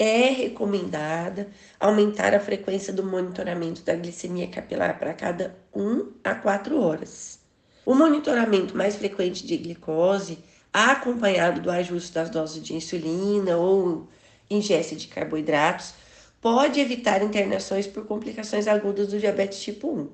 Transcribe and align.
é 0.00 0.30
recomendada 0.30 1.48
aumentar 1.78 2.34
a 2.34 2.40
frequência 2.40 2.90
do 2.90 3.04
monitoramento 3.04 3.82
da 3.82 3.94
glicemia 3.94 4.48
capilar 4.48 4.98
para 4.98 5.12
cada 5.12 5.54
1 5.74 6.12
a 6.24 6.34
4 6.34 6.80
horas. 6.80 7.38
O 7.84 7.94
monitoramento 7.94 8.74
mais 8.74 8.96
frequente 8.96 9.46
de 9.46 9.58
glicose, 9.58 10.38
acompanhado 10.72 11.60
do 11.60 11.70
ajuste 11.70 12.14
das 12.14 12.30
doses 12.30 12.62
de 12.62 12.74
insulina 12.74 13.58
ou 13.58 14.08
ingesta 14.48 14.96
de 14.96 15.06
carboidratos, 15.06 15.92
pode 16.40 16.80
evitar 16.80 17.22
internações 17.22 17.86
por 17.86 18.06
complicações 18.06 18.66
agudas 18.66 19.08
do 19.08 19.18
diabetes 19.18 19.60
tipo 19.60 19.86
1. 19.86 20.08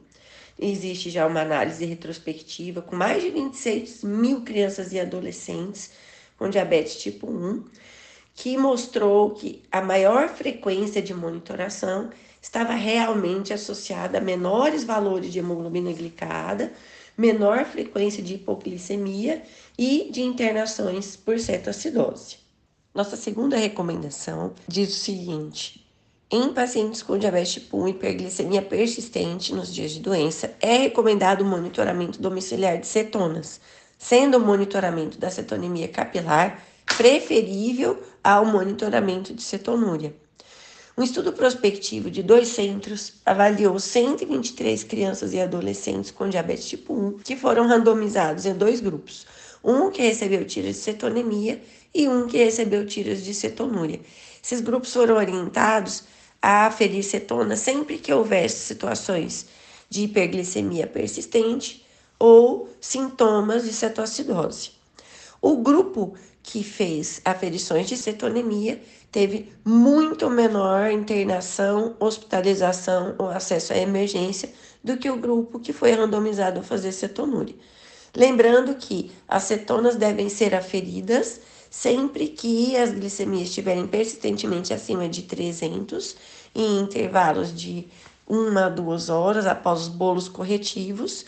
Existe 0.59 1.11
já 1.11 1.25
uma 1.29 1.43
análise 1.43 1.85
retrospectiva 1.85 2.83
com 2.83 2.97
mais 2.97 3.23
de 3.23 3.31
26 3.31 4.03
mil 4.03 4.41
crianças 4.41 4.93
e 4.93 4.99
adolescentes 4.99 5.93
com 6.37 6.51
diabetes 6.51 6.97
tipo 6.97 7.29
1 7.31 7.65
que 8.37 8.57
mostrou 8.59 9.31
que 9.31 9.63
a 9.73 9.81
maior 9.81 10.29
frequência 10.29 11.01
de 11.01 11.15
monitoração 11.15 12.11
estava 12.41 12.75
realmente 12.75 13.53
associada 13.53 14.19
a 14.19 14.21
menores 14.21 14.85
valores 14.85 15.33
de 15.33 15.39
hemoglobina 15.39 15.91
glicada, 15.91 16.71
menor 17.17 17.65
frequência 17.65 18.23
de 18.23 18.35
hipoglicemia 18.35 19.43
e 19.77 20.11
de 20.13 20.21
internações 20.21 21.17
por 21.17 21.41
cetoacidose. 21.41 22.37
Nossa 22.95 23.17
segunda 23.17 23.57
recomendação 23.57 24.53
diz 24.69 24.91
o 24.91 25.01
seguinte: 25.01 25.87
em 26.31 26.53
pacientes 26.53 27.03
com 27.03 27.17
diabetes 27.17 27.55
tipo 27.55 27.79
1 27.79 27.89
e 27.89 27.91
hiperglicemia 27.93 28.63
persistente 28.63 29.55
nos 29.55 29.73
dias 29.75 29.93
de 29.93 30.01
doença, 30.01 30.55
é 30.61 30.77
recomendado 30.77 31.41
o 31.41 31.45
monitoramento 31.45 32.21
domiciliar 32.21 32.79
de 32.79 32.87
cetonas, 32.87 33.61
sendo 33.99 34.37
o 34.37 34.41
monitoramento 34.41 35.19
da 35.19 35.31
cetonemia 35.31 35.89
capilar 35.89 36.63
preferível 36.97 38.03
ao 38.27 38.45
monitoramento 38.45 39.33
de 39.33 39.41
cetonúria. 39.41 40.13
Um 40.99 41.05
estudo 41.05 41.33
prospectivo 41.33 42.11
de 42.11 42.25
dois 42.25 42.49
centros 42.49 43.13
avaliou 43.25 43.79
123 43.79 44.83
crianças 44.83 45.33
e 45.33 45.41
adolescentes 45.41 46.11
com 46.11 46.29
diabetes 46.29 46.67
tipo 46.67 46.93
1 46.93 47.19
que 47.19 47.37
foram 47.37 47.69
randomizados 47.69 48.45
em 48.45 48.55
dois 48.55 48.81
grupos, 48.81 49.25
um 49.63 49.93
que 49.93 50.03
recebeu 50.03 50.45
tiras 50.45 50.75
de 50.75 50.83
cetonemia 50.83 51.63
e 51.95 52.09
um 52.09 52.27
que 52.27 52.39
recebeu 52.39 52.85
tiras 52.85 53.23
de 53.23 53.33
cetonúria. 53.33 54.01
Esses 54.43 54.61
grupos 54.61 54.93
foram 54.93 55.15
orientados 55.15 56.03
a 56.43 56.67
aferir 56.67 57.05
cetona 57.05 57.55
sempre 57.55 57.97
que 57.97 58.13
houvesse 58.13 58.57
situações 58.57 59.47
de 59.89 60.03
hiperglicemia 60.03 60.89
persistente 60.89 61.87
ou 62.19 62.69
sintomas 62.81 63.63
de 63.63 63.73
cetoacidose. 63.73 64.71
O 65.41 65.59
grupo 65.59 66.17
que 66.47 66.63
fez 66.63 67.21
aferições 67.25 67.89
de 67.89 67.97
cetonemia 67.97 68.81
teve 69.11 69.53
muito 69.65 70.31
menor 70.31 70.91
internação, 70.91 71.97
hospitalização 71.99 73.17
ou 73.19 73.29
acesso 73.29 73.73
à 73.73 73.77
emergência 73.77 74.51
do 74.83 74.97
que 74.97 75.11
o 75.11 75.17
grupo 75.17 75.59
que 75.59 75.73
foi 75.73 75.93
randomizado 75.93 76.61
a 76.61 76.63
fazer 76.63 76.93
cetonúria. 76.93 77.55
Lembrando 78.15 78.77
que 78.77 79.11
as 79.27 79.43
cetonas 79.43 79.97
devem 79.97 80.29
ser 80.29 80.55
aferidas 80.55 81.41
sempre 81.69 82.29
que 82.29 82.77
as 82.77 82.93
glicemias 82.93 83.49
estiverem 83.49 83.87
persistentemente 83.87 84.73
acima 84.73 85.09
de 85.09 85.23
300, 85.23 86.17
em 86.55 86.79
intervalos 86.79 87.53
de 87.53 87.89
uma 88.27 88.67
a 88.67 88.69
duas 88.69 89.09
horas 89.09 89.47
após 89.47 89.83
os 89.83 89.89
bolos 89.89 90.29
corretivos, 90.29 91.27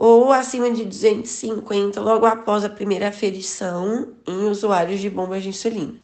ou 0.00 0.32
acima 0.32 0.70
de 0.70 0.84
250 0.84 2.00
logo 2.00 2.24
após 2.24 2.64
a 2.64 2.68
primeira 2.68 3.08
aferição 3.08 4.14
em 4.24 4.44
usuários 4.48 5.00
de 5.00 5.10
bombas 5.10 5.42
de 5.42 5.48
insulina. 5.48 5.94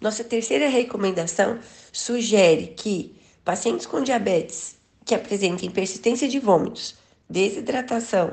Nossa 0.00 0.24
terceira 0.24 0.70
recomendação 0.70 1.58
sugere 1.92 2.68
que 2.68 3.14
pacientes 3.44 3.84
com 3.84 4.02
diabetes 4.02 4.76
que 5.04 5.14
apresentem 5.14 5.70
persistência 5.70 6.26
de 6.26 6.38
vômitos, 6.38 6.96
desidratação, 7.28 8.32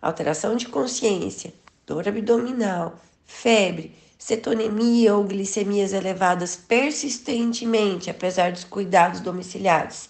alteração 0.00 0.54
de 0.54 0.68
consciência, 0.68 1.52
dor 1.84 2.06
abdominal, 2.06 2.94
febre, 3.26 3.92
cetonemia 4.16 5.16
ou 5.16 5.24
glicemias 5.24 5.92
elevadas 5.92 6.54
persistentemente, 6.54 8.08
apesar 8.08 8.52
dos 8.52 8.62
cuidados 8.62 9.18
domiciliares. 9.18 10.08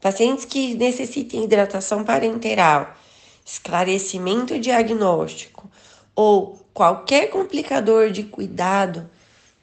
Pacientes 0.00 0.44
que 0.44 0.74
necessitem 0.74 1.44
hidratação 1.44 2.02
parenteral, 2.02 2.96
esclarecimento 3.44 4.58
diagnóstico 4.58 5.70
ou 6.14 6.60
qualquer 6.72 7.30
complicador 7.30 8.10
de 8.10 8.22
cuidado 8.22 9.08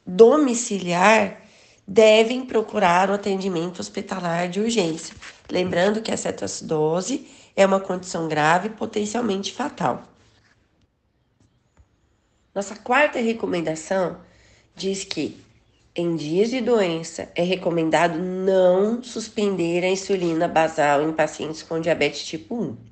domiciliar 0.05 1.41
devem 1.87 2.45
procurar 2.45 3.09
o 3.09 3.13
atendimento 3.13 3.79
hospitalar 3.79 4.47
de 4.47 4.59
urgência. 4.59 5.15
Lembrando 5.49 6.01
que 6.01 6.11
a 6.11 6.17
cetoacidose 6.17 7.27
é 7.55 7.65
uma 7.65 7.79
condição 7.79 8.27
grave 8.27 8.67
e 8.67 8.71
potencialmente 8.71 9.51
fatal. 9.51 10.03
Nossa 12.53 12.75
quarta 12.75 13.19
recomendação 13.19 14.17
diz 14.75 15.03
que 15.03 15.39
em 15.95 16.15
dias 16.15 16.49
de 16.49 16.61
doença 16.61 17.29
é 17.35 17.43
recomendado 17.43 18.17
não 18.19 19.03
suspender 19.03 19.83
a 19.83 19.89
insulina 19.89 20.47
basal 20.47 21.01
em 21.01 21.11
pacientes 21.11 21.63
com 21.63 21.79
diabetes 21.79 22.23
tipo 22.23 22.55
1. 22.55 22.88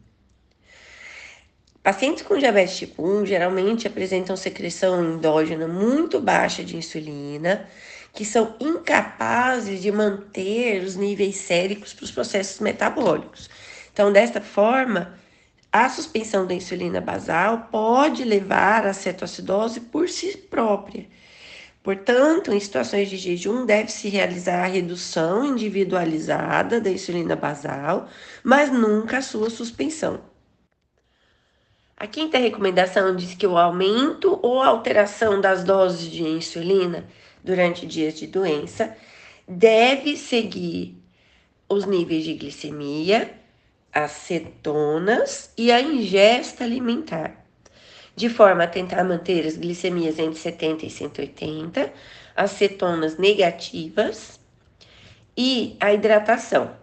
Pacientes 1.88 2.22
com 2.22 2.38
diabetes 2.38 2.80
tipo 2.80 3.02
1 3.02 3.26
geralmente 3.26 3.88
apresentam 3.88 4.36
secreção 4.36 5.02
endógena 5.02 5.70
muito 5.70 6.20
baixa 6.20 6.62
de 6.62 6.76
insulina, 6.76 7.66
que 8.14 8.26
são 8.26 8.58
incapazes 8.60 9.82
de 9.82 9.90
manter 9.90 10.84
os 10.84 10.98
níveis 10.98 11.38
séricos 11.38 11.94
para 11.94 12.04
os 12.04 12.12
processos 12.12 12.60
metabólicos. 12.60 13.50
Então, 13.94 14.12
desta 14.12 14.42
forma, 14.42 15.18
a 15.72 15.88
suspensão 15.88 16.46
da 16.46 16.54
insulina 16.54 17.00
basal 17.00 17.70
pode 17.72 18.26
levar 18.26 18.86
à 18.86 18.92
cetoacidose 18.92 19.80
por 19.80 20.10
si 20.10 20.36
própria. 20.36 21.08
Portanto, 21.82 22.52
em 22.52 22.60
situações 22.60 23.10
de 23.10 23.16
jejum, 23.16 23.66
deve-se 23.66 24.10
realizar 24.10 24.66
a 24.66 24.68
redução 24.68 25.46
individualizada 25.46 26.82
da 26.82 26.90
insulina 26.90 27.38
basal, 27.38 28.10
mas 28.44 28.70
nunca 28.70 29.20
a 29.20 29.22
sua 29.22 29.50
suspensão. 29.50 30.20
A 32.00 32.06
quinta 32.06 32.38
recomendação 32.38 33.16
diz 33.16 33.34
que 33.34 33.48
o 33.48 33.58
aumento 33.58 34.40
ou 34.44 34.62
alteração 34.62 35.42
das 35.42 35.64
doses 35.64 36.12
de 36.12 36.22
insulina 36.22 37.08
durante 37.44 37.88
dias 37.88 38.14
de 38.14 38.28
doença 38.28 38.96
deve 39.48 40.16
seguir 40.16 40.96
os 41.68 41.86
níveis 41.86 42.24
de 42.24 42.36
glicemia, 42.36 43.34
as 43.92 44.12
cetonas 44.12 45.52
e 45.58 45.72
a 45.72 45.82
ingesta 45.82 46.64
alimentar, 46.64 47.44
de 48.16 48.30
forma 48.30 48.66
a 48.66 48.68
tentar 48.68 49.04
manter 49.04 49.48
as 49.48 49.58
glicemias 49.58 50.20
entre 50.20 50.38
70 50.38 50.86
e 50.86 50.90
180, 50.92 51.92
as 52.36 52.52
cetonas 52.52 53.18
negativas 53.18 54.40
e 55.36 55.76
a 55.80 55.92
hidratação. 55.92 56.76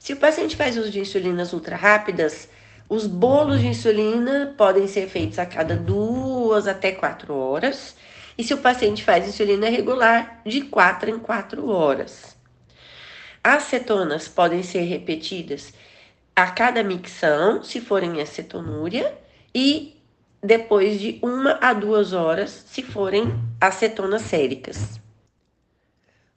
Se 0.00 0.12
o 0.12 0.16
paciente 0.16 0.56
faz 0.56 0.76
uso 0.76 0.90
de 0.90 0.98
insulinas 0.98 1.52
ultra 1.52 1.76
rápidas, 1.76 2.48
os 2.92 3.06
bolos 3.06 3.60
de 3.60 3.68
insulina 3.68 4.54
podem 4.54 4.86
ser 4.86 5.08
feitos 5.08 5.38
a 5.38 5.46
cada 5.46 5.74
duas 5.74 6.68
até 6.68 6.92
quatro 6.92 7.34
horas. 7.34 7.96
E 8.36 8.44
se 8.44 8.52
o 8.52 8.58
paciente 8.58 9.02
faz 9.02 9.26
insulina 9.26 9.70
regular, 9.70 10.42
de 10.44 10.60
quatro 10.60 11.08
em 11.08 11.18
quatro 11.18 11.70
horas. 11.70 12.36
As 13.42 13.62
cetonas 13.62 14.28
podem 14.28 14.62
ser 14.62 14.82
repetidas 14.82 15.72
a 16.36 16.50
cada 16.50 16.82
micção, 16.82 17.64
se 17.64 17.80
forem 17.80 18.20
acetonúria, 18.20 19.16
e 19.54 19.96
depois 20.42 21.00
de 21.00 21.18
uma 21.22 21.58
a 21.62 21.72
duas 21.72 22.12
horas, 22.12 22.50
se 22.66 22.82
forem 22.82 23.32
acetonas 23.58 24.20
séricas. 24.20 25.00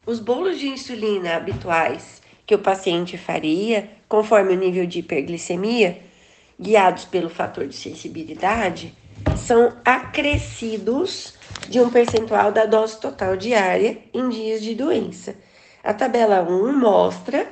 Os 0.06 0.22
bolos 0.22 0.58
de 0.58 0.70
insulina 0.70 1.36
habituais 1.36 2.22
que 2.46 2.56
o 2.56 2.60
paciente 2.60 3.18
faria, 3.18 3.90
conforme 4.08 4.54
o 4.54 4.58
nível 4.58 4.86
de 4.86 5.00
hiperglicemia, 5.00 6.15
guiados 6.60 7.06
pelo 7.06 7.30
fator 7.30 7.68
de 7.68 7.76
sensibilidade, 7.76 8.94
são 9.38 9.74
acrescidos 9.84 11.34
de 11.70 11.80
um 11.80 11.90
percentual 11.90 12.52
da 12.52 12.66
dose 12.66 13.00
total 13.00 13.36
diária 13.36 13.98
em 14.14 14.30
dias 14.30 14.62
de 14.62 14.74
doença. 14.76 15.36
A 15.84 15.94
tabela 15.94 16.42
1 16.42 16.74
mostra 16.78 17.48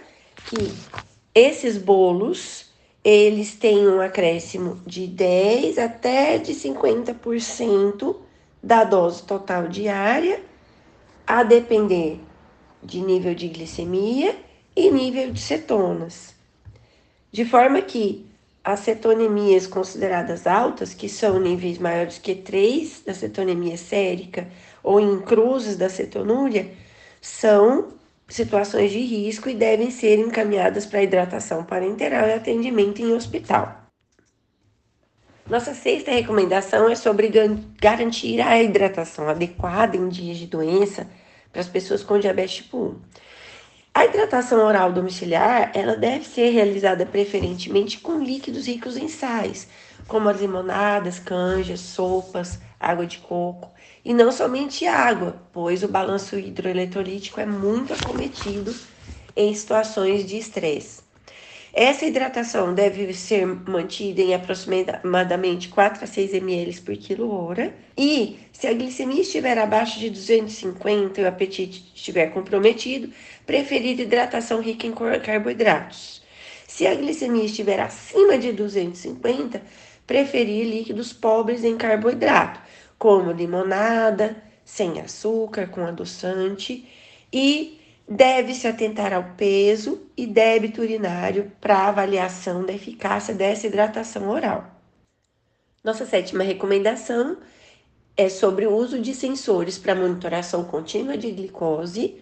que 0.46 0.72
esses 1.36 1.78
bolos, 1.78 2.72
eles 3.04 3.56
têm 3.56 3.88
um 3.88 4.02
acréscimo 4.02 4.82
de 4.86 5.08
10 5.08 5.78
até 5.78 6.38
de 6.38 6.54
50% 6.54 8.16
da 8.62 8.84
dose 8.84 9.24
total 9.24 9.68
diária, 9.68 10.42
a 11.26 11.44
depender 11.44 12.20
de 12.82 13.02
nível 13.02 13.34
de 13.34 13.48
glicemia 13.48 14.36
e 14.76 14.90
nível 14.92 15.32
de 15.32 15.40
cetonas. 15.40 16.34
De 17.32 17.46
forma 17.46 17.82
que 17.82 18.26
as 18.64 18.80
cetonemias 18.80 19.68
consideradas 19.68 20.48
altas, 20.48 20.94
que 20.94 21.10
são 21.10 21.40
níveis 21.40 21.78
maiores 21.78 22.18
que 22.18 22.34
3 22.34 23.04
da 23.06 23.14
cetonemia 23.14 23.76
sérica 23.76 24.48
ou 24.82 25.00
em 25.00 25.20
cruzes 25.20 25.76
da 25.76 25.90
cetonúria, 25.90 26.72
são 27.22 27.90
situações 28.28 28.92
de 28.92 29.00
risco 29.00 29.50
e 29.50 29.54
devem 29.54 29.92
ser 29.92 30.18
encaminhadas 30.18 30.86
para 30.86 31.04
hidratação 31.04 31.64
parenteral 31.64 32.28
e 32.28 32.34
atendimento 32.34 33.02
em 33.02 33.14
hospital. 33.14 33.84
Nossa 35.50 35.74
sexta 35.74 36.12
recomendação 36.12 36.90
é 36.90 36.96
sobre 36.96 37.30
garantir 37.80 38.40
a 38.40 38.64
hidratação 38.64 39.28
adequada 39.28 39.98
em 39.98 40.08
dias 40.08 40.38
de 40.38 40.48
doença 40.48 41.06
para 41.52 41.60
as 41.60 41.68
pessoas 41.68 42.02
com 42.02 42.18
diabetes 42.18 42.56
tipo 42.56 42.78
1. 42.78 43.02
A 43.96 44.06
hidratação 44.06 44.66
oral 44.66 44.92
domiciliar, 44.92 45.72
ela 45.76 45.96
deve 45.96 46.26
ser 46.26 46.50
realizada 46.50 47.06
preferentemente 47.06 48.00
com 48.00 48.24
líquidos 48.24 48.66
ricos 48.66 48.98
em 48.98 49.08
sais, 49.08 49.68
como 50.08 50.28
as 50.30 50.42
limonadas, 50.42 51.20
canjas, 51.20 51.80
sopas, 51.80 52.60
água 52.80 53.06
de 53.06 53.20
coco, 53.20 53.72
e 54.04 54.12
não 54.12 54.32
somente 54.32 54.88
água, 54.88 55.40
pois 55.54 55.84
o 55.84 55.88
balanço 55.88 56.40
hidroeletrolítico 56.40 57.40
é 57.40 57.46
muito 57.46 57.94
acometido 57.94 58.74
em 59.36 59.54
situações 59.54 60.26
de 60.26 60.38
estresse. 60.38 61.03
Essa 61.74 62.06
hidratação 62.06 62.72
deve 62.72 63.12
ser 63.16 63.48
mantida 63.48 64.22
em 64.22 64.36
aproximadamente 64.36 65.70
4 65.70 66.04
a 66.04 66.08
6 66.08 66.36
ml 66.36 66.82
por 66.82 66.96
quilo 66.96 67.32
hora. 67.32 67.74
E 67.98 68.38
se 68.52 68.68
a 68.68 68.74
glicemia 68.74 69.22
estiver 69.24 69.58
abaixo 69.58 70.00
de 70.00 70.12
250 70.12 71.20
e 71.20 71.24
o 71.24 71.28
apetite 71.28 71.92
estiver 71.96 72.28
comprometido, 72.28 73.12
preferir 73.44 74.00
hidratação 74.00 74.62
rica 74.62 74.86
em 74.86 74.94
carboidratos. 75.24 76.22
Se 76.68 76.86
a 76.86 76.94
glicemia 76.94 77.46
estiver 77.46 77.80
acima 77.80 78.38
de 78.38 78.52
250, 78.52 79.60
preferir 80.06 80.68
líquidos 80.68 81.12
pobres 81.12 81.64
em 81.64 81.76
carboidrato, 81.76 82.60
como 83.00 83.32
limonada, 83.32 84.36
sem 84.64 85.02
açúcar, 85.02 85.68
com 85.70 85.84
adoçante, 85.86 86.88
e 87.32 87.80
deve-se 88.08 88.68
atentar 88.68 89.14
ao 89.14 89.24
peso 89.38 90.02
e 90.16 90.28
débito 90.28 90.82
urinário 90.82 91.52
para 91.60 91.88
avaliação 91.88 92.66
da 92.66 92.74
eficácia 92.74 93.34
dessa 93.34 93.68
hidratação 93.68 94.30
oral. 94.30 94.70
Nossa 95.84 96.06
sétima 96.06 96.44
recomendação 96.44 97.38
é 98.16 98.30
sobre 98.30 98.68
o 98.68 98.76
uso 98.76 99.00
de 99.00 99.14
sensores 99.14 99.78
para 99.78 99.96
monitoração 99.96 100.64
contínua 100.64 101.18
de 101.18 101.32
glicose 101.32 102.22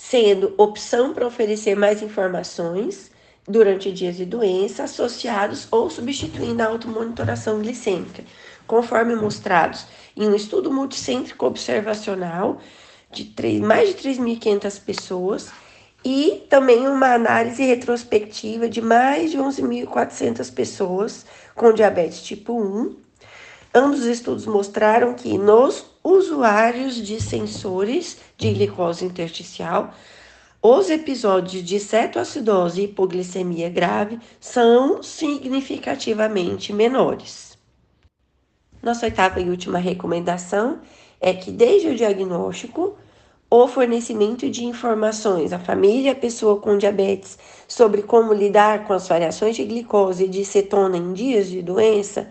sendo 0.00 0.54
opção 0.56 1.12
para 1.12 1.26
oferecer 1.26 1.76
mais 1.76 2.00
informações 2.00 3.10
durante 3.46 3.92
dias 3.92 4.16
de 4.16 4.24
doença 4.24 4.84
associados 4.84 5.68
ou 5.70 5.90
substituindo 5.90 6.62
a 6.62 6.68
automonitoração 6.68 7.60
glicêmica, 7.60 8.24
conforme 8.66 9.14
mostrados 9.14 9.84
em 10.16 10.26
um 10.26 10.34
estudo 10.34 10.72
multicêntrico 10.72 11.44
observacional 11.44 12.58
de 13.10 13.24
3, 13.24 13.60
mais 13.60 13.88
de 13.88 14.08
3.500 14.08 14.80
pessoas 14.82 15.50
e 16.04 16.46
também 16.48 16.86
uma 16.86 17.14
análise 17.14 17.62
retrospectiva 17.64 18.68
de 18.68 18.80
mais 18.80 19.30
de 19.30 19.38
11.400 19.38 20.52
pessoas 20.52 21.26
com 21.54 21.72
diabetes 21.72 22.22
tipo 22.22 22.60
1. 22.60 22.96
Ambos 23.74 24.00
os 24.00 24.06
estudos 24.06 24.46
mostraram 24.46 25.14
que 25.14 25.36
nos 25.36 25.84
usuários 26.02 26.94
de 26.94 27.20
sensores 27.20 28.18
de 28.36 28.52
glicose 28.52 29.04
intersticial, 29.04 29.94
os 30.62 30.90
episódios 30.90 31.62
de 31.62 31.78
cetoacidose 31.78 32.80
e 32.80 32.84
hipoglicemia 32.84 33.70
grave 33.70 34.18
são 34.40 35.02
significativamente 35.02 36.72
menores. 36.72 37.56
Nossa 38.82 39.06
oitava 39.06 39.40
e 39.40 39.48
última 39.50 39.78
recomendação 39.78 40.80
é 41.20 41.34
que, 41.34 41.50
desde 41.50 41.88
o 41.88 41.94
diagnóstico, 41.94 42.96
o 43.50 43.66
fornecimento 43.66 44.48
de 44.48 44.64
informações 44.64 45.52
à 45.52 45.58
família 45.58 46.10
e 46.10 46.12
à 46.12 46.14
pessoa 46.14 46.60
com 46.60 46.78
diabetes 46.78 47.36
sobre 47.66 48.02
como 48.02 48.32
lidar 48.32 48.86
com 48.86 48.92
as 48.92 49.08
variações 49.08 49.56
de 49.56 49.64
glicose 49.64 50.24
e 50.24 50.28
de 50.28 50.44
cetona 50.44 50.96
em 50.96 51.12
dias 51.12 51.48
de 51.48 51.60
doença 51.60 52.28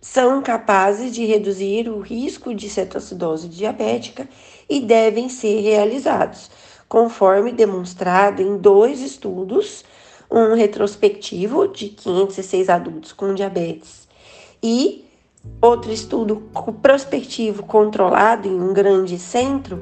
são 0.00 0.42
capazes 0.42 1.14
de 1.14 1.24
reduzir 1.24 1.88
o 1.88 2.00
risco 2.00 2.54
de 2.54 2.68
cetoacidose 2.68 3.48
diabética 3.48 4.28
e 4.68 4.80
devem 4.80 5.28
ser 5.28 5.60
realizados, 5.60 6.50
conforme 6.88 7.52
demonstrado 7.52 8.40
em 8.40 8.56
dois 8.56 9.00
estudos, 9.00 9.84
um 10.30 10.54
retrospectivo 10.54 11.68
de 11.68 11.88
506 11.88 12.68
adultos 12.68 13.12
com 13.12 13.34
diabetes 13.34 14.08
e 14.62 15.04
outro 15.60 15.92
estudo 15.92 16.42
prospectivo 16.82 17.62
controlado 17.62 18.48
em 18.48 18.60
um 18.60 18.72
grande 18.72 19.18
centro, 19.18 19.80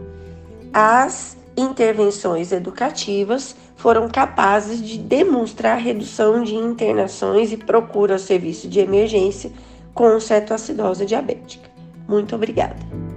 as 0.73 1.37
intervenções 1.57 2.53
educativas 2.53 3.57
foram 3.77 4.09
capazes 4.09 4.83
de 4.83 4.99
demonstrar 4.99 5.79
redução 5.79 6.43
de 6.43 6.55
internações 6.55 7.53
e 7.53 7.57
procura 7.57 8.15
ao 8.15 8.19
serviço 8.19 8.69
de 8.69 8.81
emergência 8.81 9.53
com 9.95 10.19
cetoacidose 10.21 11.07
diabética. 11.07 11.69
Muito 12.07 12.35
obrigada. 12.35 13.08